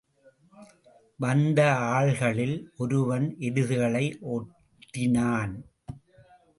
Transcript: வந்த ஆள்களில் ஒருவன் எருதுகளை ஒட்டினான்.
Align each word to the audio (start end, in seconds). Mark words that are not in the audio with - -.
வந்த 1.19 1.59
ஆள்களில் 1.91 2.57
ஒருவன் 2.77 3.35
எருதுகளை 3.39 4.05
ஒட்டினான். 4.31 5.53